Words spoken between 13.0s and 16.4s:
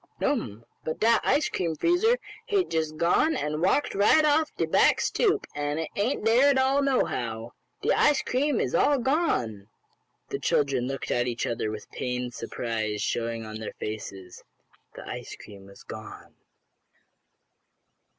showing on their faces. The ice cream was gone!